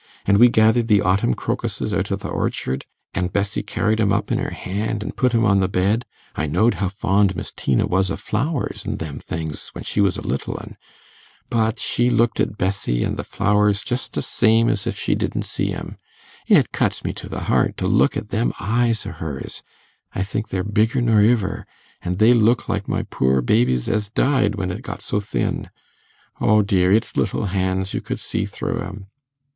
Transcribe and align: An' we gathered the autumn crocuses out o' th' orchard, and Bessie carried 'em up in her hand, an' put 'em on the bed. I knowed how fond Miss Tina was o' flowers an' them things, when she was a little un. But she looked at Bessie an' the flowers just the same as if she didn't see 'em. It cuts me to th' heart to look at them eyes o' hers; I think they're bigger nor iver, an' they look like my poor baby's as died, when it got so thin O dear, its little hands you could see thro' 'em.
An' 0.25 0.39
we 0.39 0.49
gathered 0.49 0.87
the 0.87 1.03
autumn 1.03 1.35
crocuses 1.35 1.93
out 1.93 2.11
o' 2.11 2.15
th' 2.15 2.25
orchard, 2.25 2.85
and 3.13 3.31
Bessie 3.31 3.61
carried 3.61 4.01
'em 4.01 4.11
up 4.11 4.31
in 4.31 4.39
her 4.39 4.49
hand, 4.49 5.03
an' 5.03 5.11
put 5.11 5.35
'em 5.35 5.45
on 5.45 5.59
the 5.59 5.67
bed. 5.67 6.05
I 6.35 6.47
knowed 6.47 6.73
how 6.81 6.89
fond 6.89 7.35
Miss 7.35 7.51
Tina 7.51 7.85
was 7.85 8.09
o' 8.09 8.15
flowers 8.15 8.83
an' 8.83 8.97
them 8.97 9.19
things, 9.19 9.69
when 9.73 9.83
she 9.83 10.01
was 10.01 10.17
a 10.17 10.25
little 10.25 10.57
un. 10.59 10.75
But 11.51 11.77
she 11.77 12.09
looked 12.09 12.39
at 12.39 12.57
Bessie 12.57 13.05
an' 13.05 13.13
the 13.15 13.23
flowers 13.23 13.83
just 13.83 14.13
the 14.13 14.23
same 14.23 14.69
as 14.69 14.87
if 14.87 14.97
she 14.97 15.13
didn't 15.13 15.43
see 15.43 15.71
'em. 15.71 15.97
It 16.47 16.71
cuts 16.71 17.03
me 17.03 17.13
to 17.13 17.29
th' 17.29 17.33
heart 17.43 17.77
to 17.77 17.87
look 17.87 18.17
at 18.17 18.29
them 18.29 18.53
eyes 18.59 19.05
o' 19.05 19.11
hers; 19.11 19.61
I 20.13 20.23
think 20.23 20.47
they're 20.49 20.63
bigger 20.63 20.99
nor 21.01 21.21
iver, 21.21 21.67
an' 22.01 22.15
they 22.15 22.33
look 22.33 22.67
like 22.67 22.87
my 22.89 23.03
poor 23.03 23.39
baby's 23.43 23.87
as 23.87 24.09
died, 24.09 24.55
when 24.55 24.71
it 24.71 24.81
got 24.81 25.01
so 25.03 25.19
thin 25.19 25.69
O 26.41 26.63
dear, 26.63 26.91
its 26.91 27.15
little 27.15 27.45
hands 27.53 27.93
you 27.93 28.01
could 28.01 28.19
see 28.19 28.47
thro' 28.47 28.79
'em. 28.79 29.05